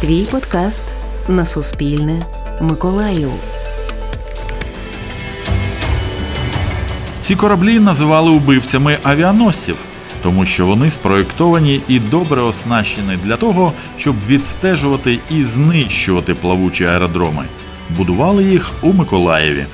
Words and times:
Твій 0.00 0.24
подкаст 0.30 0.84
на 1.28 1.46
Суспільне. 1.46 2.22
Миколаїв. 2.60 3.30
Ці 7.20 7.36
кораблі 7.36 7.80
називали 7.80 8.30
убивцями 8.30 8.98
авіаносців, 9.02 9.76
тому 10.22 10.46
що 10.46 10.66
вони 10.66 10.90
спроєктовані 10.90 11.80
і 11.88 11.98
добре 11.98 12.42
оснащені 12.42 13.18
для 13.24 13.36
того, 13.36 13.72
щоб 13.98 14.16
відстежувати 14.28 15.18
і 15.30 15.42
знищувати 15.42 16.34
плавучі 16.34 16.84
аеродроми. 16.84 17.44
Будували 17.96 18.44
їх 18.44 18.70
у 18.82 18.92
Миколаєві. 18.92 19.66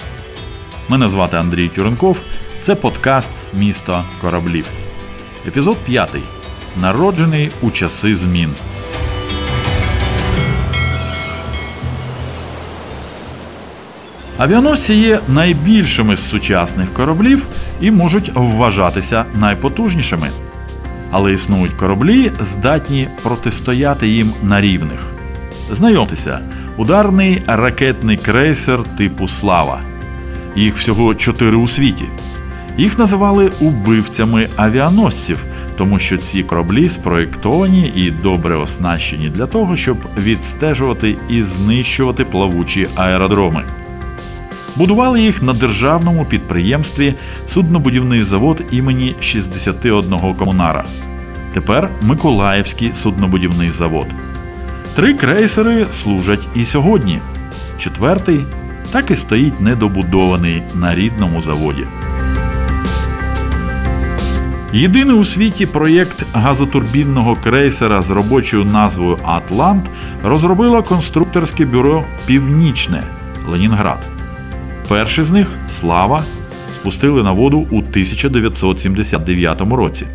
Мене 0.88 1.08
звати 1.08 1.36
Андрій 1.36 1.68
Кюренков. 1.68 2.18
Це 2.60 2.74
подкаст 2.74 3.30
Місто 3.54 4.04
кораблів. 4.20 4.66
Епізод 5.46 5.76
5. 5.76 6.10
Народжений 6.80 7.50
у 7.62 7.70
часи 7.70 8.14
змін. 8.14 8.54
Авіаносці 14.38 14.94
є 14.94 15.20
найбільшими 15.28 16.16
з 16.16 16.28
сучасних 16.28 16.92
кораблів 16.92 17.46
і 17.80 17.90
можуть 17.90 18.30
вважатися 18.34 19.24
найпотужнішими. 19.40 20.28
Але 21.10 21.32
існують 21.32 21.72
кораблі, 21.72 22.30
здатні 22.40 23.08
протистояти 23.22 24.08
їм 24.08 24.32
на 24.42 24.60
рівних. 24.60 25.06
Знайомтеся, 25.72 26.38
ударний 26.76 27.42
ракетний 27.46 28.16
крейсер 28.16 28.82
типу 28.98 29.28
Слава. 29.28 29.80
Їх 30.56 30.76
всього 30.76 31.14
чотири 31.14 31.56
у 31.56 31.68
світі. 31.68 32.04
Їх 32.78 32.98
називали 32.98 33.50
убивцями 33.60 34.48
авіаносців, 34.56 35.44
тому 35.78 35.98
що 35.98 36.18
ці 36.18 36.42
кораблі 36.42 36.88
спроєктовані 36.88 37.92
і 37.96 38.10
добре 38.10 38.56
оснащені 38.56 39.28
для 39.28 39.46
того, 39.46 39.76
щоб 39.76 39.96
відстежувати 40.18 41.16
і 41.28 41.42
знищувати 41.42 42.24
плавучі 42.24 42.88
аеродроми. 42.94 43.62
Будували 44.76 45.20
їх 45.20 45.42
на 45.42 45.52
державному 45.52 46.24
підприємстві 46.24 47.14
суднобудівний 47.48 48.22
завод 48.22 48.62
імені 48.70 49.14
61 49.20 50.18
комунара. 50.38 50.84
Тепер 51.54 51.88
Миколаївський 52.02 52.90
суднобудівний 52.94 53.70
завод. 53.70 54.06
Три 54.94 55.14
крейсери 55.14 55.86
служать 55.92 56.48
і 56.54 56.64
сьогодні. 56.64 57.18
Четвертий 57.78 58.40
так 58.90 59.10
і 59.10 59.16
стоїть 59.16 59.60
недобудований 59.60 60.62
на 60.74 60.94
рідному 60.94 61.42
заводі. 61.42 61.86
Єдиний 64.72 65.16
у 65.16 65.24
світі 65.24 65.66
проєкт 65.66 66.24
газотурбінного 66.32 67.36
крейсера 67.36 68.02
з 68.02 68.10
робочою 68.10 68.64
назвою 68.64 69.18
Атлант 69.24 69.84
розробило 70.24 70.82
конструкторське 70.82 71.64
бюро 71.64 72.04
Північне 72.26 73.02
Ленінград. 73.48 74.15
Перший 74.88 75.24
з 75.24 75.30
них 75.30 75.48
Слава 75.70 76.24
спустили 76.74 77.22
на 77.22 77.32
воду 77.32 77.58
у 77.58 77.78
1979 77.78 79.60
році. 79.60 80.06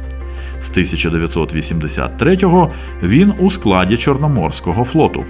З 0.61 0.71
1983-го 0.71 2.71
він 3.03 3.33
у 3.39 3.49
складі 3.49 3.97
Чорноморського 3.97 4.83
флоту. 4.83 5.25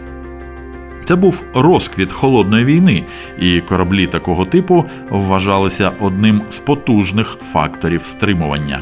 Це 1.06 1.16
був 1.16 1.44
розквіт 1.54 2.12
холодної 2.12 2.66
війни, 2.66 3.04
і 3.40 3.62
кораблі 3.62 4.08
такого 4.08 4.46
типу 4.46 4.86
вважалися 5.10 5.92
одним 6.00 6.42
з 6.50 6.60
потужних 6.60 7.38
факторів 7.54 8.06
стримування. 8.06 8.82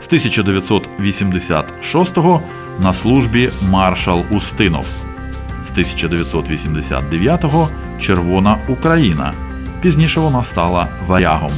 З 0.00 0.12
1986-го 0.12 2.42
на 2.82 2.92
службі 2.92 3.50
маршал 3.70 4.24
Устинов. 4.30 4.86
З 5.68 5.72
1989-го 5.78 7.68
Червона 8.00 8.56
Україна. 8.68 9.32
Пізніше 9.80 10.20
вона 10.20 10.44
стала 10.44 10.86
варягом, 11.06 11.52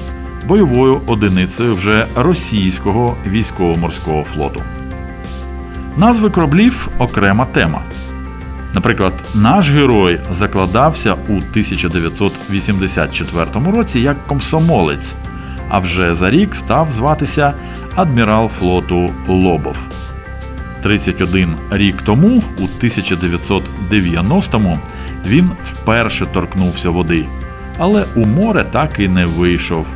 бойовою 0.49 1.01
одиницею 1.07 1.75
вже 1.75 2.07
російського 2.17 3.17
військово-морського 3.27 4.25
флоту. 4.35 4.63
Назви 5.97 6.31
кораблів 6.31 6.89
окрема 6.99 7.45
тема. 7.45 7.83
Наприклад, 8.75 9.13
наш 9.35 9.71
герой 9.71 10.21
закладався 10.31 11.15
у 11.29 11.33
1984 11.33 13.47
році 13.73 14.01
як 14.01 14.27
комсомолець, 14.27 15.13
а 15.69 15.79
вже 15.79 16.15
за 16.15 16.31
рік 16.31 16.55
став 16.55 16.91
зватися 16.91 17.53
адмірал 17.97 18.49
флоту 18.49 19.11
Лобов. 19.29 19.77
31 20.83 21.55
рік 21.71 22.03
тому, 22.03 22.43
у 22.59 22.63
1990-му, 22.85 24.79
він 25.27 25.51
вперше 25.65 26.27
торкнувся 26.27 26.91
води, 26.91 27.25
але 27.79 28.05
у 28.17 28.27
море 28.27 28.65
так 28.71 28.91
і 28.99 29.09
не 29.09 29.27
вийшов, 29.27 29.87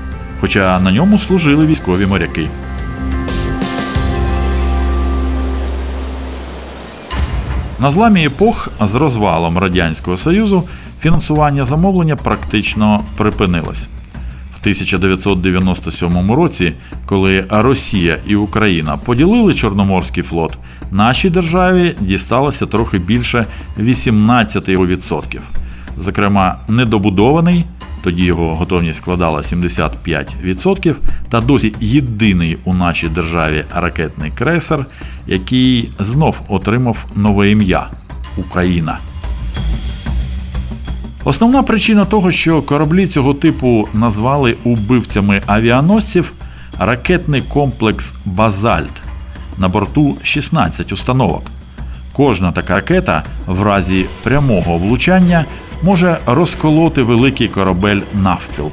хоча 0.40 0.80
на 0.80 0.92
ньому 0.92 1.18
служили 1.18 1.66
військові 1.66 2.06
моряки. 2.06 2.48
На 7.78 7.90
зламі 7.90 8.26
епох 8.26 8.68
з 8.80 8.94
розвалом 8.94 9.58
Радянського 9.58 10.16
Союзу 10.16 10.68
фінансування 11.00 11.64
замовлення 11.64 12.16
практично 12.16 13.00
припинилось. 13.16 13.88
В 14.66 14.68
1997 14.68 16.32
році, 16.32 16.72
коли 17.06 17.44
Росія 17.50 18.18
і 18.26 18.36
Україна 18.36 18.96
поділили 18.96 19.54
Чорноморський 19.54 20.22
флот, 20.22 20.58
нашій 20.90 21.30
державі 21.30 21.94
дісталося 22.00 22.66
трохи 22.66 22.98
більше 22.98 23.46
18%. 23.78 25.38
Зокрема, 25.98 26.58
недобудований, 26.68 27.64
тоді 28.02 28.24
його 28.24 28.54
готовність 28.54 28.98
складала 28.98 29.40
75%, 29.40 30.94
та 31.30 31.40
досі 31.40 31.74
єдиний 31.80 32.58
у 32.64 32.74
нашій 32.74 33.08
державі 33.08 33.64
ракетний 33.74 34.30
крейсер, 34.30 34.86
який 35.26 35.90
знов 35.98 36.40
отримав 36.48 37.06
нове 37.16 37.50
ім'я 37.50 37.90
Україна. 38.36 38.98
Основна 41.26 41.62
причина 41.62 42.04
того, 42.04 42.32
що 42.32 42.62
кораблі 42.62 43.06
цього 43.06 43.34
типу 43.34 43.88
назвали 43.94 44.56
убивцями 44.64 45.42
авіаносців 45.46 46.32
ракетний 46.78 47.40
комплекс 47.40 48.14
Базальт. 48.24 48.92
На 49.58 49.68
борту 49.68 50.16
16 50.22 50.92
установок. 50.92 51.42
Кожна 52.12 52.52
така 52.52 52.74
ракета 52.74 53.22
в 53.46 53.62
разі 53.62 54.06
прямого 54.22 54.78
влучання 54.78 55.44
може 55.82 56.18
розколоти 56.26 57.02
великий 57.02 57.48
корабель 57.48 58.00
навпіл. 58.14 58.70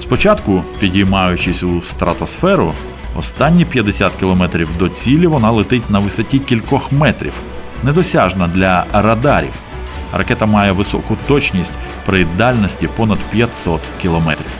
Спочатку, 0.00 0.62
підіймаючись 0.80 1.62
у 1.62 1.82
стратосферу, 1.82 2.72
останні 3.16 3.64
50 3.64 4.12
кілометрів 4.14 4.68
до 4.78 4.88
цілі 4.88 5.26
вона 5.26 5.50
летить 5.50 5.90
на 5.90 5.98
висоті 5.98 6.38
кількох 6.38 6.92
метрів, 6.92 7.32
недосяжна 7.84 8.48
для 8.48 8.84
радарів. 8.92 9.67
Ракета 10.12 10.46
має 10.46 10.72
високу 10.72 11.16
точність 11.28 11.72
при 12.06 12.24
дальності 12.24 12.88
понад 12.88 13.18
500 13.18 13.80
кілометрів. 14.02 14.50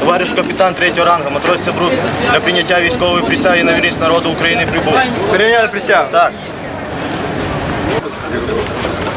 Товариш 0.00 0.32
капітан 0.32 0.74
третього 0.74 1.06
рангу, 1.06 1.30
матрос 1.30 1.64
Сябрук, 1.64 1.92
для 2.32 2.40
прийняття 2.40 2.80
військової 2.80 3.22
присяги 3.22 3.64
на 3.64 3.74
вірність 3.74 4.00
народу 4.00 4.30
України 4.30 4.66
прибув. 4.70 4.94
Прийняли 5.30 5.68
присягу. 5.68 6.08
Так. 6.12 6.32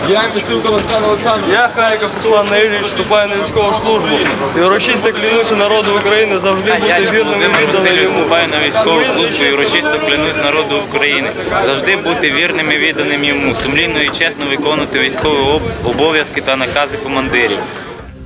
Я 0.09 0.23
Місюк 0.35 0.65
Олександр 0.65 1.07
Олександрович. 1.07 1.53
Я 1.53 1.67
Хайков 1.67 2.09
Руслан 2.23 2.47
Наїльович, 2.51 2.85
вступаю 2.85 3.29
на 3.29 3.43
військову 3.43 3.73
службу. 3.73 4.17
І 4.57 4.61
урочисто 4.61 5.13
клянуся 5.13 5.55
народу 5.55 5.89
України 5.99 6.39
завжди 6.39 6.71
бути 6.71 7.11
вірним 7.11 7.41
і 7.41 7.61
відданим 7.61 8.03
йому. 8.03 8.17
вступаю 8.17 8.47
на 8.47 8.67
військову 8.67 9.05
службу 9.05 9.43
і 9.43 9.53
урочисто 9.53 9.99
клянусь 9.99 10.37
народу 10.37 10.75
України. 10.89 11.29
Завжди 11.65 11.95
бути 11.95 12.31
вірним 12.31 12.71
і 12.71 12.77
відданим 12.77 13.23
йому, 13.23 13.55
сумлінно 13.55 14.01
і 14.01 14.09
чесно 14.09 14.45
виконувати 14.49 14.99
військові 14.99 15.59
обов'язки 15.83 16.41
та 16.41 16.55
накази 16.55 16.97
командирів. 17.03 17.57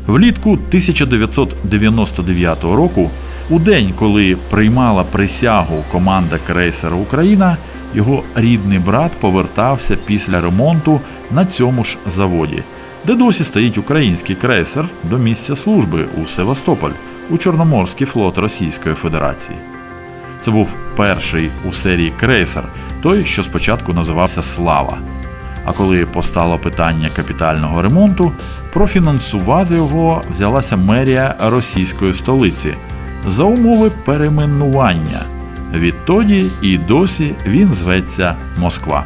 Влітку 0.07 0.51
1999 0.51 2.63
року, 2.63 3.11
у 3.49 3.59
день, 3.59 3.93
коли 3.99 4.37
приймала 4.49 5.03
присягу 5.03 5.83
команда 5.91 6.39
крейсера 6.47 6.95
Україна, 6.95 7.57
його 7.93 8.23
рідний 8.35 8.79
брат 8.79 9.11
повертався 9.11 9.97
після 10.05 10.41
ремонту 10.41 11.01
на 11.31 11.45
цьому 11.45 11.83
ж 11.83 11.97
заводі, 12.05 12.63
де 13.05 13.15
досі 13.15 13.43
стоїть 13.43 13.77
український 13.77 14.35
крейсер 14.35 14.85
до 15.03 15.17
місця 15.17 15.55
служби 15.55 16.05
у 16.23 16.27
Севастополь 16.27 16.91
у 17.29 17.37
Чорноморський 17.37 18.07
флот 18.07 18.37
Російської 18.37 18.95
Федерації. 18.95 19.57
Це 20.41 20.51
був 20.51 20.73
перший 20.95 21.49
у 21.69 21.71
серії 21.71 22.13
крейсер, 22.19 22.63
той, 23.01 23.25
що 23.25 23.43
спочатку 23.43 23.93
називався 23.93 24.41
Слава. 24.41 24.97
А 25.65 25.73
коли 25.73 26.05
постало 26.05 26.57
питання 26.57 27.09
капітального 27.15 27.81
ремонту, 27.81 28.31
профінансувати 28.73 29.75
його 29.75 30.21
взялася 30.31 30.77
мерія 30.77 31.35
російської 31.39 32.13
столиці, 32.13 32.73
за 33.27 33.43
умови 33.43 33.91
перейменування. 34.05 35.38
Відтоді 35.73 36.45
і 36.61 36.77
досі 36.77 37.35
він 37.45 37.73
зветься 37.73 38.35
Москва. 38.57 39.05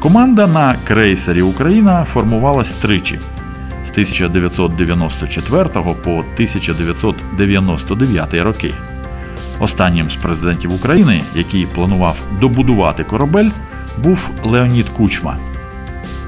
Команда 0.00 0.46
на 0.46 0.74
крейсері 0.84 1.42
Україна 1.42 2.04
формувалась 2.04 2.72
тричі 2.72 3.18
з 3.86 3.90
1994 3.90 5.64
по 6.04 6.10
1999 6.10 8.34
роки. 8.34 8.74
Останнім 9.58 10.10
з 10.10 10.16
президентів 10.16 10.74
України, 10.74 11.22
який 11.34 11.66
планував 11.66 12.16
добудувати 12.40 13.04
корабель, 13.04 13.50
був 13.98 14.30
Леонід 14.44 14.88
Кучма. 14.88 15.36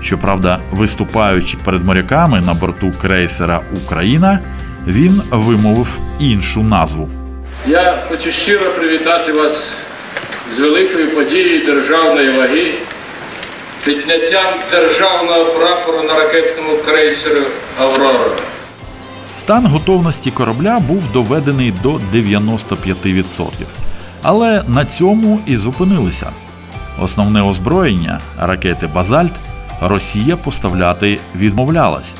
Щоправда, 0.00 0.58
виступаючи 0.72 1.56
перед 1.64 1.84
моряками 1.84 2.40
на 2.40 2.54
борту 2.54 2.92
крейсера 3.00 3.60
Україна, 3.84 4.38
він 4.86 5.22
вимовив 5.30 5.98
іншу 6.20 6.62
назву. 6.62 7.08
Я 7.66 8.02
хочу 8.08 8.32
щиро 8.32 8.70
привітати 8.70 9.32
вас 9.32 9.74
з 10.56 10.58
великою 10.58 11.14
подією 11.14 11.66
державної 11.66 12.30
ваги, 12.38 12.74
підняттям 13.84 14.54
державного 14.70 15.44
прапору 15.44 16.02
на 16.02 16.14
ракетному 16.14 16.76
крейсері 16.76 17.42
Аврора. 17.80 18.30
Стан 19.36 19.66
готовності 19.66 20.30
корабля 20.30 20.80
був 20.88 21.12
доведений 21.12 21.72
до 21.82 22.00
95%. 22.14 23.48
Але 24.22 24.62
на 24.68 24.84
цьому 24.84 25.40
і 25.46 25.56
зупинилися. 25.56 26.30
Основне 27.02 27.42
озброєння 27.42 28.20
ракети 28.40 28.86
Базальт 28.86 29.32
Росія 29.80 30.36
поставляти 30.36 31.18
відмовлялась. 31.36 32.14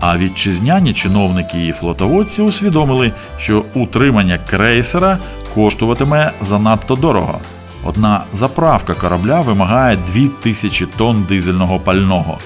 А 0.00 0.18
вітчизняні 0.18 0.94
чиновники 0.94 1.66
і 1.66 1.72
флотоводці 1.72 2.42
усвідомили, 2.42 3.12
що 3.38 3.64
утримання 3.74 4.38
крейсера 4.50 5.18
коштуватиме 5.54 6.32
занадто 6.42 6.94
дорого. 6.94 7.38
Одна 7.84 8.24
заправка 8.32 8.94
корабля 8.94 9.40
вимагає 9.40 9.98
2000 10.12 10.86
тонн 10.86 11.26
дизельного 11.28 11.78
пального. 11.78 12.38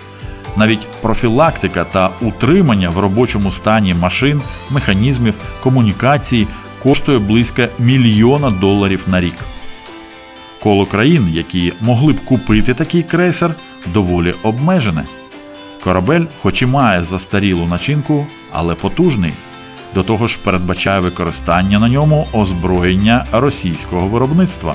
Навіть 0.56 0.86
профілактика 1.02 1.84
та 1.84 2.10
утримання 2.20 2.90
в 2.90 2.98
робочому 2.98 3.50
стані 3.50 3.94
машин, 3.94 4.42
механізмів, 4.70 5.34
комунікацій 5.62 6.46
коштує 6.82 7.18
близько 7.18 7.62
мільйона 7.78 8.50
доларів 8.50 9.04
на 9.06 9.20
рік. 9.20 9.34
Коло 10.62 10.86
країн, 10.86 11.28
які 11.32 11.72
могли 11.80 12.12
б 12.12 12.24
купити 12.24 12.74
такий 12.74 13.02
крейсер, 13.02 13.54
доволі 13.92 14.34
обмежене. 14.42 15.04
Корабель, 15.84 16.24
хоч 16.42 16.62
і 16.62 16.66
має 16.66 17.02
застарілу 17.02 17.66
начинку, 17.66 18.26
але 18.52 18.74
потужний. 18.74 19.32
До 19.94 20.02
того 20.02 20.26
ж, 20.26 20.38
передбачає 20.44 21.00
використання 21.00 21.78
на 21.78 21.88
ньому 21.88 22.26
озброєння 22.32 23.26
російського 23.32 24.06
виробництва. 24.06 24.74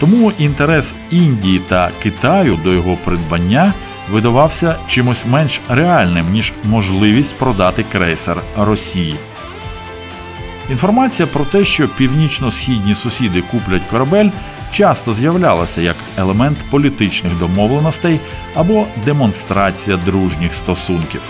Тому 0.00 0.32
інтерес 0.38 0.94
Індії 1.10 1.58
та 1.58 1.90
Китаю 2.02 2.58
до 2.64 2.72
його 2.72 2.96
придбання 3.04 3.72
видавався 4.12 4.76
чимось 4.86 5.26
менш 5.26 5.60
реальним, 5.68 6.32
ніж 6.32 6.52
можливість 6.64 7.36
продати 7.36 7.84
крейсер 7.92 8.36
Росії. 8.56 9.14
Інформація 10.70 11.26
про 11.26 11.44
те, 11.44 11.64
що 11.64 11.88
північно-східні 11.88 12.94
сусіди 12.94 13.42
куплять 13.42 13.86
корабель, 13.90 14.30
часто 14.72 15.14
з'являлася 15.14 15.80
як 15.80 15.96
елемент 16.16 16.58
політичних 16.70 17.38
домовленостей 17.38 18.20
або 18.54 18.86
демонстрація 19.04 19.96
дружніх 19.96 20.54
стосунків. 20.54 21.20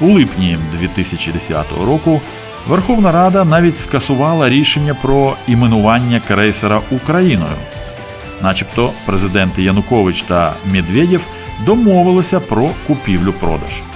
У 0.00 0.06
липні 0.06 0.58
2010 0.80 1.66
року 1.86 2.20
Верховна 2.68 3.12
Рада 3.12 3.44
навіть 3.44 3.78
скасувала 3.78 4.48
рішення 4.48 4.94
про 5.02 5.36
іменування 5.48 6.20
крейсера 6.28 6.80
Україною. 6.90 7.56
Начебто 8.42 8.90
президенти 9.06 9.62
Янукович 9.62 10.22
та 10.22 10.52
Медведєв 10.72 11.26
домовилися 11.66 12.40
про 12.40 12.70
купівлю-продаж. 12.86 13.93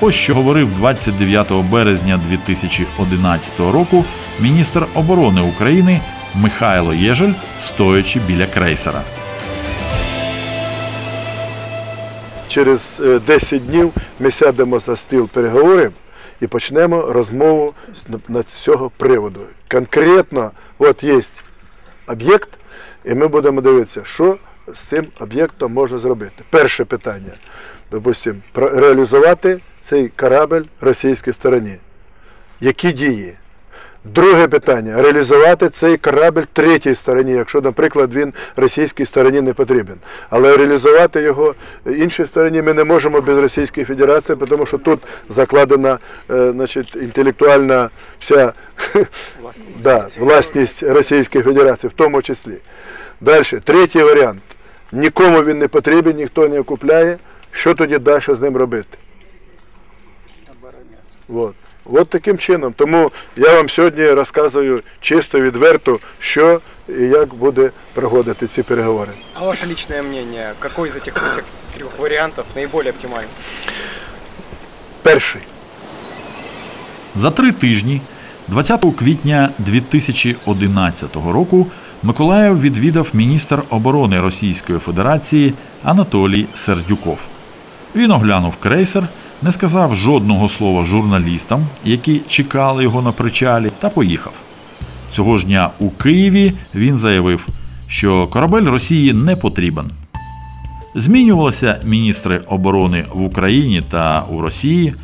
Ось 0.00 0.14
що 0.14 0.34
говорив 0.34 0.74
29 0.74 1.52
березня 1.52 2.20
2011 2.28 3.60
року 3.60 4.04
міністр 4.40 4.86
оборони 4.94 5.40
України 5.40 6.00
Михайло 6.34 6.94
Єжель, 6.94 7.32
стоячи 7.60 8.20
біля 8.26 8.46
крейсера. 8.46 9.02
Через 12.48 13.00
е, 13.04 13.18
10 13.26 13.66
днів 13.66 13.92
ми 14.20 14.30
сядемо 14.30 14.78
за 14.78 14.96
стіл 14.96 15.28
переговорів 15.28 15.92
і 16.40 16.46
почнемо 16.46 17.00
розмову 17.00 17.74
на 18.28 18.42
цього 18.42 18.90
приводу. 18.96 19.40
Конкретно, 19.70 20.50
от 20.78 21.02
є 21.04 21.20
об'єкт, 22.06 22.48
і 23.04 23.14
ми 23.14 23.28
будемо 23.28 23.60
дивитися, 23.60 24.00
що 24.04 24.36
з 24.74 24.78
цим 24.78 25.06
об'єктом 25.20 25.72
можна 25.72 25.98
зробити. 25.98 26.42
Перше 26.50 26.84
питання, 26.84 27.32
допустимо, 27.90 28.36
про- 28.52 28.68
реалізувати 28.80 29.58
цей 29.80 30.08
корабель 30.08 30.62
російській 30.80 31.32
стороні. 31.32 31.76
Які 32.60 32.92
дії? 32.92 33.34
Друге 34.14 34.48
питання 34.48 35.02
реалізувати 35.02 35.68
цей 35.68 35.96
корабель 35.96 36.42
третій 36.52 36.94
стороні, 36.94 37.32
якщо, 37.32 37.60
наприклад, 37.60 38.14
він 38.14 38.32
російській 38.56 39.06
стороні 39.06 39.40
не 39.40 39.52
потрібен. 39.52 39.96
Але 40.30 40.56
реалізувати 40.56 41.22
його 41.22 41.54
іншій 41.86 42.26
стороні 42.26 42.62
ми 42.62 42.74
не 42.74 42.84
можемо 42.84 43.20
без 43.20 43.38
Російської 43.38 43.86
Федерації, 43.86 44.38
тому 44.48 44.66
що 44.66 44.78
тут 44.78 45.00
закладена 45.28 45.98
е, 46.30 46.52
значить, 46.52 46.96
інтелектуальна 46.96 47.90
вся 48.20 48.52
да, 49.82 50.06
власність 50.18 50.82
Російської 50.82 51.44
Федерації, 51.44 51.90
в 51.90 51.96
тому 51.96 52.22
числі. 52.22 52.54
Далі, 53.20 53.60
третій 53.64 54.02
варіант. 54.02 54.42
Нікому 54.92 55.42
він 55.42 55.58
не 55.58 55.68
потрібен, 55.68 56.16
ніхто 56.16 56.48
не 56.48 56.62
купляє. 56.62 57.18
Що 57.55 57.75
тоді 57.75 57.97
далі 57.97 58.23
з 58.27 58.41
ним 58.41 58.57
робити? 58.57 58.97
Вот. 61.27 61.55
От 61.85 62.09
таким 62.09 62.37
чином. 62.37 62.73
Тому 62.73 63.11
я 63.35 63.55
вам 63.55 63.69
сьогодні 63.69 64.05
розказую 64.05 64.81
чисто, 64.99 65.41
відверто, 65.41 65.99
що 66.19 66.61
і 66.89 67.03
як 67.03 67.33
буде 67.33 67.71
проходити 67.93 68.47
ці 68.47 68.63
переговори. 68.63 69.11
А 69.33 69.45
ваше 69.45 69.67
личное 69.67 70.01
мнение, 70.01 70.53
какой 70.59 70.89
из 70.89 70.95
этих, 70.95 71.13
этих 71.13 71.43
трех 71.77 71.99
вариантов 71.99 72.45
наиболее 72.55 72.91
оптимальный? 72.91 73.27
Перший. 75.03 75.41
За 77.15 77.31
три 77.31 77.51
тижні, 77.51 78.01
20 78.47 78.85
квітня 78.99 79.49
2011 79.57 81.15
року, 81.15 81.67
Миколаїв 82.03 82.61
відвідав 82.61 83.09
міністр 83.13 83.63
оборони 83.69 84.21
Російської 84.21 84.79
Федерації 84.79 85.53
Анатолій 85.83 86.45
Сердюков. 86.53 87.19
Він 87.96 88.10
оглянув 88.10 88.56
крейсер, 88.56 89.08
не 89.42 89.52
сказав 89.52 89.94
жодного 89.94 90.48
слова 90.48 90.84
журналістам, 90.84 91.66
які 91.84 92.20
чекали 92.28 92.82
його 92.82 93.02
на 93.02 93.12
причалі, 93.12 93.70
та 93.78 93.88
поїхав. 93.88 94.32
Цього 95.12 95.38
ж 95.38 95.46
дня 95.46 95.70
у 95.78 95.90
Києві 95.90 96.52
він 96.74 96.98
заявив, 96.98 97.48
що 97.88 98.26
корабель 98.26 98.62
Росії 98.62 99.12
не 99.12 99.36
потрібен. 99.36 99.90
Змінювалися 100.94 101.80
міністри 101.84 102.40
оборони 102.46 103.04
в 103.12 103.22
Україні 103.22 103.82
та 103.90 104.24
у 104.30 104.40
Росії, 104.40 104.94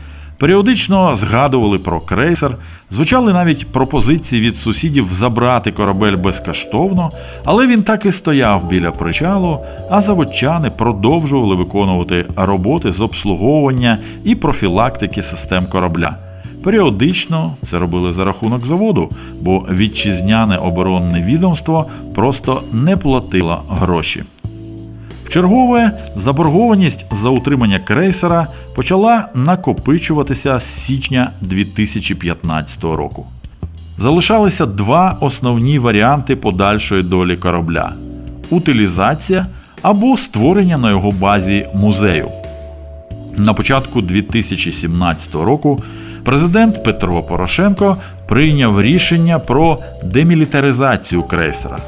періодично 0.42 1.16
згадували 1.16 1.78
про 1.78 2.00
крейсер, 2.00 2.56
звучали 2.90 3.32
навіть 3.32 3.66
пропозиції 3.66 4.42
від 4.42 4.58
сусідів 4.58 5.08
забрати 5.12 5.72
корабель 5.72 6.16
безкоштовно, 6.16 7.10
але 7.44 7.66
він 7.66 7.82
так 7.82 8.06
і 8.06 8.12
стояв 8.12 8.68
біля 8.68 8.90
причалу, 8.90 9.58
а 9.90 10.00
заводчани 10.00 10.70
продовжували 10.70 11.54
виконувати 11.54 12.26
роботи 12.36 12.92
з 12.92 13.00
обслуговування 13.00 13.98
і 14.24 14.34
профілактики 14.34 15.22
систем 15.22 15.66
корабля. 15.66 16.16
Періодично 16.64 17.54
це 17.66 17.78
робили 17.78 18.12
за 18.12 18.24
рахунок 18.24 18.66
заводу, 18.66 19.10
бо 19.40 19.58
вітчизняне 19.70 20.56
оборонне 20.56 21.22
відомство 21.22 21.86
просто 22.14 22.62
не 22.72 22.96
платило 22.96 23.62
гроші. 23.68 24.22
Вчергове 25.32 25.90
заборгованість 26.16 27.06
за 27.10 27.28
утримання 27.28 27.78
крейсера 27.78 28.46
почала 28.74 29.28
накопичуватися 29.34 30.60
з 30.60 30.64
січня 30.64 31.30
2015 31.40 32.84
року. 32.84 33.26
Залишалися 33.98 34.66
два 34.66 35.16
основні 35.20 35.78
варіанти 35.78 36.36
подальшої 36.36 37.02
долі 37.02 37.36
корабля: 37.36 37.92
утилізація 38.50 39.46
або 39.82 40.16
створення 40.16 40.78
на 40.78 40.90
його 40.90 41.10
базі 41.10 41.66
музею. 41.74 42.28
На 43.36 43.54
початку 43.54 44.00
2017 44.00 45.34
року 45.34 45.82
президент 46.24 46.84
Петро 46.84 47.22
Порошенко 47.22 47.96
прийняв 48.28 48.82
рішення 48.82 49.38
про 49.38 49.78
демілітаризацію 50.04 51.22
крейсера. 51.22 51.78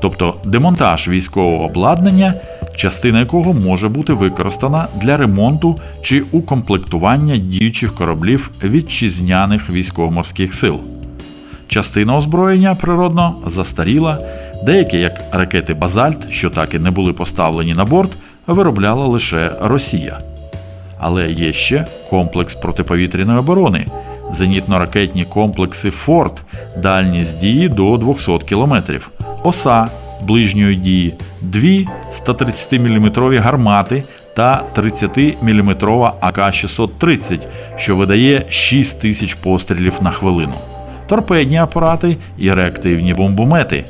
Тобто 0.00 0.34
демонтаж 0.44 1.08
військового 1.08 1.64
обладнання, 1.64 2.34
частина 2.76 3.18
якого 3.18 3.52
може 3.52 3.88
бути 3.88 4.12
використана 4.12 4.86
для 4.96 5.16
ремонту 5.16 5.80
чи 6.02 6.20
укомплектування 6.32 7.36
діючих 7.36 7.94
кораблів 7.94 8.50
вітчизняних 8.64 9.70
військово-морських 9.70 10.54
сил. 10.54 10.80
Частина 11.68 12.16
озброєння 12.16 12.74
природно 12.74 13.34
застаріла, 13.46 14.18
деякі, 14.64 14.96
як 14.96 15.24
ракети 15.32 15.74
Базальт, 15.74 16.30
що 16.30 16.50
так 16.50 16.74
і 16.74 16.78
не 16.78 16.90
були 16.90 17.12
поставлені 17.12 17.74
на 17.74 17.84
борт, 17.84 18.12
виробляла 18.46 19.06
лише 19.06 19.50
Росія. 19.62 20.18
Але 20.98 21.30
є 21.30 21.52
ще 21.52 21.86
комплекс 22.10 22.54
протиповітряної 22.54 23.38
оборони, 23.38 23.86
зенітно-ракетні 24.32 25.24
комплекси 25.24 25.90
Форт, 25.90 26.42
дальність 26.76 27.38
дії 27.38 27.68
до 27.68 27.96
200 27.96 28.38
км, 28.38 28.74
оса 29.44 29.88
ближньої 30.22 30.76
дії, 30.76 31.14
дві 31.40 31.88
130-мм 32.26 33.38
гармати 33.38 34.02
та 34.34 34.62
30-мм 34.76 36.12
АК-630, 36.20 37.38
що 37.76 37.96
видає 37.96 38.46
6 38.48 39.00
тисяч 39.00 39.34
пострілів 39.34 39.94
на 40.00 40.10
хвилину, 40.10 40.54
торпедні 41.08 41.56
апарати 41.56 42.16
і 42.38 42.52
реактивні 42.52 43.14
бомбомети. 43.14 43.84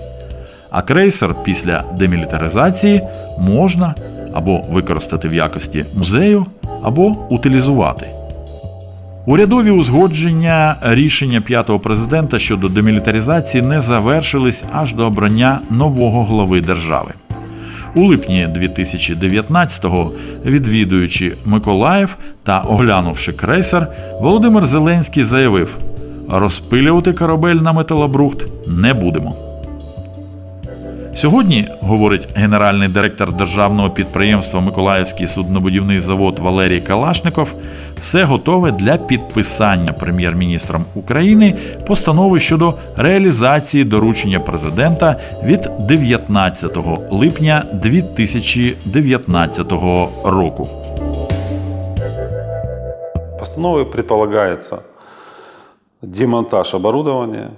А 0.71 0.83
крейсер 0.83 1.35
після 1.45 1.85
демілітаризації 1.99 3.03
можна 3.39 3.95
або 4.35 4.63
використати 4.71 5.29
в 5.29 5.35
якості 5.35 5.85
музею, 5.95 6.47
або 6.83 7.17
утилізувати. 7.29 8.18
Урядові 9.29 9.71
узгодження 9.71 10.77
рішення 10.83 11.41
п'ятого 11.41 11.79
президента 11.79 12.39
щодо 12.39 12.69
демілітаризації 12.69 13.63
не 13.63 13.81
завершились 13.81 14.65
аж 14.73 14.95
до 14.95 15.07
обрання 15.07 15.61
нового 15.71 16.25
глави 16.25 16.61
держави. 16.61 17.11
У 17.95 18.05
липні 18.05 18.49
2019-го, 18.57 20.13
відвідуючи 20.45 21.33
Миколаїв 21.47 22.17
та 22.43 22.59
оглянувши 22.61 23.33
крейсер, 23.33 23.87
Володимир 24.21 24.67
Зеленський 24.67 25.25
заявив: 25.25 25.79
розпилювати 26.29 27.13
корабель 27.13 27.57
на 27.57 27.73
металобрухт 27.73 28.47
не 28.67 28.95
будемо. 28.95 29.48
Сьогодні, 31.19 31.69
говорить 31.81 32.29
генеральний 32.35 32.89
директор 32.89 33.33
державного 33.33 33.91
підприємства 33.91 34.61
Миколаївський 34.61 35.27
суднобудівний 35.27 36.01
завод 36.01 36.39
Валерій 36.39 36.81
Калашников, 36.81 37.55
все 38.01 38.25
готове 38.25 38.73
для 38.73 38.97
підписання 38.97 39.93
прем'єр-міністром 39.93 40.85
України 40.95 41.55
постанови 41.87 42.41
щодо 42.41 42.75
реалізації 42.97 43.85
доручення 43.85 44.41
президента 44.41 45.17
від 45.45 45.71
19 45.81 46.77
липня 47.11 47.65
2019 47.73 49.73
року. 50.25 50.69
Постановой 53.39 53.85
предполагается 53.85 54.79
демонтаж 56.03 56.75
оборудования, 56.75 57.49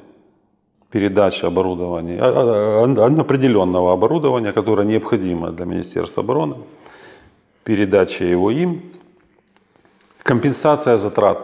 передача 0.91 1.47
оборудования, 1.47 2.19
а, 2.21 2.85
а, 2.85 3.21
определенного 3.21 3.93
оборудования, 3.93 4.53
которое 4.53 4.87
необходимо 4.87 5.51
для 5.51 5.65
Министерства 5.65 6.23
обороны, 6.23 6.57
передача 7.65 8.25
его 8.25 8.51
им, 8.51 8.83
компенсация 10.23 10.97
затрат 10.97 11.39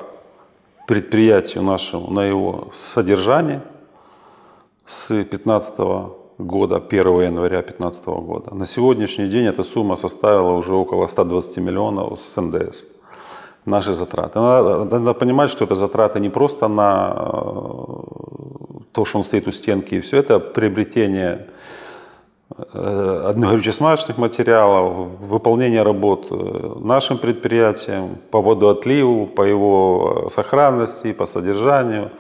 предприятию 0.87 1.63
нашему 1.63 2.11
на 2.11 2.25
его 2.25 2.69
содержание 2.73 3.61
с 4.85 5.09
2015 5.09 5.79
года, 6.39 6.77
1 6.77 7.07
января 7.23 7.63
2015 7.63 8.07
года. 8.07 8.55
На 8.55 8.67
сегодняшний 8.67 9.29
день 9.29 9.47
эта 9.47 9.65
сумма 9.65 9.97
составила 9.97 10.53
уже 10.53 10.75
около 10.75 11.07
120 11.07 11.59
миллионов 11.59 12.19
с 12.19 12.41
НДС. 12.41 12.85
Наши 13.65 13.95
затраты. 13.95 14.39
Надо, 14.39 14.85
надо 14.99 15.15
понимать, 15.15 15.51
что 15.51 15.65
это 15.65 15.75
затраты 15.75 16.21
не 16.21 16.29
просто 16.31 16.69
на 16.69 17.15
то, 18.97 19.05
что 19.05 19.19
он 19.19 19.25
стоит 19.25 19.47
у 19.47 19.53
стенки, 19.53 19.97
и 19.97 20.01
все 20.01 20.17
это 20.17 20.39
приобретение 20.39 21.49
э, 22.73 23.33
горюче-смазочных 23.37 24.17
материалов, 24.17 25.09
выполнение 25.21 25.83
работ 25.83 26.29
э, 26.31 26.75
нашим 26.81 27.19
предприятием 27.19 28.17
по 28.31 28.41
водооотливу, 28.41 29.27
по 29.27 29.43
его 29.43 30.31
сохранности, 30.33 31.13
по 31.13 31.27
содержанию. 31.27 32.11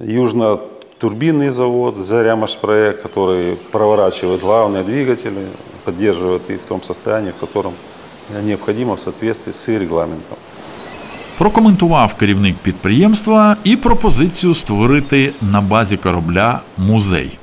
Южно-турбинный 0.00 1.50
завод 1.50 1.96
«Зарямаш-проект», 1.96 3.02
который 3.02 3.56
проворачивает 3.70 4.40
главные 4.40 4.82
двигатели, 4.82 5.46
поддерживает 5.84 6.50
их 6.50 6.60
в 6.60 6.64
том 6.64 6.82
состоянии, 6.82 7.30
в 7.30 7.36
котором 7.36 7.74
необходимо 8.42 8.96
в 8.96 9.00
соответствии 9.00 9.52
с 9.52 9.68
регламентом 9.68 10.38
Прокоментував 11.37 12.13
керівник 12.13 12.55
підприємства 12.55 13.57
і 13.63 13.75
пропозицію 13.75 14.53
створити 14.53 15.33
на 15.41 15.61
базі 15.61 15.97
корабля 15.97 16.61
музей. 16.77 17.37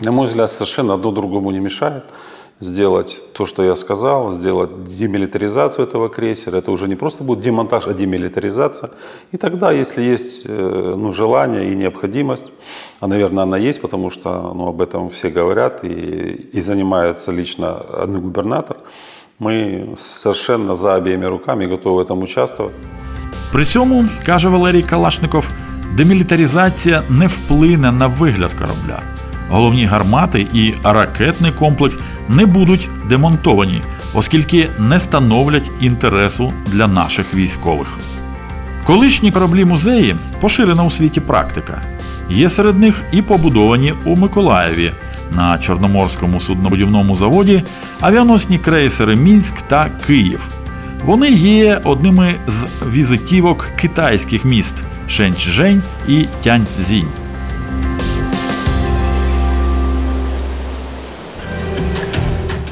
На 0.00 0.10
мой 0.10 0.26
взгляд, 0.26 0.50
совершенно 0.50 0.94
одно 0.94 1.10
другому 1.10 1.52
не 1.52 1.60
мешает 1.60 2.02
сделать 2.62 3.20
то, 3.32 3.46
что 3.46 3.62
я 3.64 3.76
сказал, 3.76 4.32
сделать 4.32 4.96
демилитаризацию 4.98 5.86
этого 5.86 6.08
крейсера. 6.08 6.58
Это 6.58 6.70
уже 6.70 6.88
не 6.88 6.96
просто 6.96 7.24
будет 7.24 7.40
демонтаж, 7.40 7.86
а 7.86 7.92
демилитаризация. 7.92 8.90
И 9.32 9.36
тогда, 9.36 9.72
если 9.72 10.02
есть 10.02 10.44
э, 10.48 10.94
ну, 10.96 11.12
желание 11.12 11.72
и 11.72 11.74
необходимость, 11.74 12.46
а, 13.00 13.06
наверное, 13.06 13.42
она 13.42 13.58
есть, 13.58 13.80
потому 13.80 14.10
что 14.10 14.52
ну, 14.54 14.68
об 14.68 14.80
этом 14.80 15.10
все 15.10 15.30
говорят 15.30 15.84
и, 15.84 16.50
и 16.52 16.60
занимается 16.60 17.32
лично 17.32 17.80
один 18.02 18.20
губернатор, 18.20 18.76
мы 19.38 19.94
совершенно 19.96 20.76
за 20.76 20.94
обеими 20.94 21.26
руками 21.26 21.66
готовы 21.66 21.96
в 21.96 22.00
этом 22.00 22.22
участвовать. 22.22 22.72
При 23.51 23.65
цьому, 23.65 24.05
каже 24.25 24.49
Валерій 24.49 24.81
Калашников, 24.81 25.49
демілітаризація 25.93 27.01
не 27.09 27.27
вплине 27.27 27.91
на 27.91 28.07
вигляд 28.07 28.53
корабля. 28.53 29.01
Головні 29.49 29.85
гармати 29.85 30.47
і 30.53 30.73
ракетний 30.83 31.51
комплекс 31.51 31.99
не 32.29 32.45
будуть 32.45 32.89
демонтовані, 33.09 33.81
оскільки 34.13 34.69
не 34.79 34.99
становлять 34.99 35.71
інтересу 35.81 36.53
для 36.65 36.87
наших 36.87 37.33
військових. 37.33 37.87
Колишні 38.85 39.31
кораблі 39.31 39.65
музеї 39.65 40.15
поширена 40.41 40.83
у 40.83 40.91
світі 40.91 41.19
практика. 41.19 41.81
Є 42.29 42.49
серед 42.49 42.79
них 42.79 43.03
і 43.11 43.21
побудовані 43.21 43.93
у 44.05 44.15
Миколаєві 44.15 44.91
на 45.35 45.57
Чорноморському 45.57 46.39
суднобудівному 46.39 47.15
заводі 47.15 47.63
авіаносні 48.01 48.59
крейсери 48.59 49.15
Мінськ 49.15 49.61
та 49.61 49.89
Київ. 50.07 50.56
Вони 51.05 51.29
є 51.31 51.81
одними 51.83 52.35
з 52.47 52.65
візитівок 52.91 53.69
китайських 53.75 54.45
міст 54.45 54.75
Шенчжень 55.07 55.83
і 56.07 56.25
Тяньцзінь. 56.43 57.07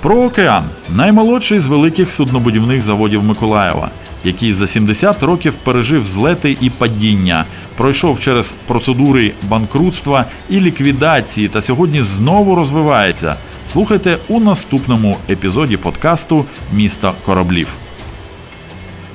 Про 0.01 0.23
океан 0.23 0.63
наймолодший 0.89 1.59
з 1.59 1.67
великих 1.67 2.13
суднобудівних 2.13 2.81
заводів 2.81 3.23
Миколаєва, 3.23 3.89
який 4.23 4.53
за 4.53 4.67
70 4.67 5.23
років 5.23 5.53
пережив 5.63 6.05
злети 6.05 6.57
і 6.61 6.69
падіння, 6.69 7.45
пройшов 7.77 8.19
через 8.19 8.55
процедури 8.67 9.31
банкрутства 9.49 10.25
і 10.49 10.59
ліквідації 10.59 11.47
та 11.47 11.61
сьогодні 11.61 12.01
знову 12.01 12.55
розвивається. 12.55 13.35
Слухайте 13.67 14.17
у 14.27 14.39
наступному 14.39 15.17
епізоді 15.29 15.77
подкасту 15.77 16.45
Місто 16.73 17.13
кораблів. 17.25 17.67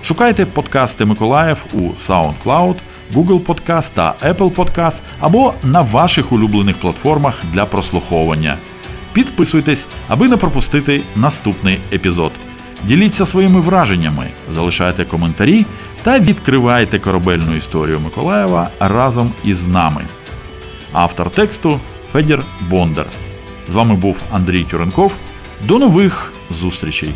Шукайте 0.05 0.47
подкасти 0.47 1.05
Миколаїв 1.05 1.65
у 1.73 1.79
SoundCloud, 1.79 2.75
Google 3.15 3.45
Podcast 3.45 3.93
та 3.95 4.15
Apple 4.23 4.55
Podcast 4.55 5.03
або 5.21 5.55
на 5.63 5.81
ваших 5.81 6.33
улюблених 6.33 6.81
платформах 6.81 7.35
для 7.53 7.65
прослуховування. 7.65 8.57
Підписуйтесь, 9.13 9.87
аби 10.09 10.29
не 10.29 10.37
пропустити 10.37 11.03
наступний 11.17 11.79
епізод. 11.93 12.33
Діліться 12.85 13.27
своїми 13.27 13.61
враженнями, 13.61 14.27
залишайте 14.51 15.05
коментарі 15.05 15.67
та 16.03 16.19
відкривайте 16.19 16.99
корабельну 16.99 17.57
історію 17.57 18.01
Миколаєва 18.01 18.69
разом 18.81 19.33
із 19.45 19.67
нами. 19.67 20.05
Автор 20.93 21.31
тексту 21.31 21.81
Федір 22.13 22.45
Бондар. 22.61 23.07
З 23.69 23.75
вами 23.75 23.95
був 23.95 24.23
Андрій 24.33 24.65
Тюренков. 24.65 25.13
До 25.67 25.79
нових 25.79 26.33
зустрічей! 26.51 27.11